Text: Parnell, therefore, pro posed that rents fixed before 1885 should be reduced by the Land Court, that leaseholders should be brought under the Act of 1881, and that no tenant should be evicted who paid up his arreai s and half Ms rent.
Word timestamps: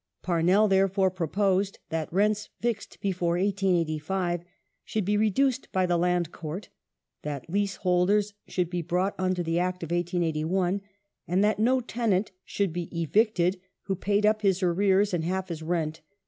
Parnell, 0.23 0.67
therefore, 0.67 1.11
pro 1.11 1.27
posed 1.27 1.77
that 1.89 2.11
rents 2.11 2.49
fixed 2.59 2.99
before 3.01 3.37
1885 3.37 4.41
should 4.83 5.05
be 5.05 5.15
reduced 5.15 5.71
by 5.71 5.85
the 5.85 5.95
Land 5.95 6.31
Court, 6.31 6.69
that 7.21 7.47
leaseholders 7.47 8.33
should 8.47 8.71
be 8.71 8.81
brought 8.81 9.13
under 9.19 9.43
the 9.43 9.59
Act 9.59 9.83
of 9.83 9.91
1881, 9.91 10.81
and 11.27 11.43
that 11.43 11.59
no 11.59 11.81
tenant 11.81 12.31
should 12.43 12.73
be 12.73 12.89
evicted 12.99 13.61
who 13.83 13.95
paid 13.95 14.25
up 14.25 14.41
his 14.41 14.61
arreai 14.61 15.03
s 15.03 15.13
and 15.13 15.23
half 15.23 15.51
Ms 15.51 15.61
rent. 15.61 16.01